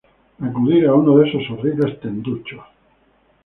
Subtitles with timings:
[0.41, 2.63] acudir a uno de esos horribles tenduchos